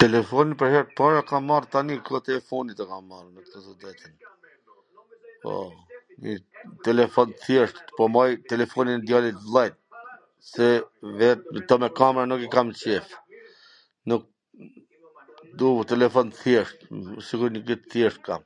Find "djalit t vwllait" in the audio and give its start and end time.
9.04-9.76